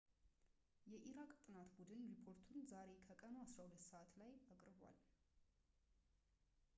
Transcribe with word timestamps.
የኢራቅ 0.91 1.29
ጥናት 1.41 1.69
ቡድን 1.79 2.05
ሪፖርቱን 2.11 2.63
ዛሬ 2.71 2.89
ከቀኑ 3.09 3.35
12.00 3.51 3.69
gmt 3.69 3.85
ሰዓት 3.91 4.11
ላይ 4.21 4.33
አቅርቧል 4.55 4.97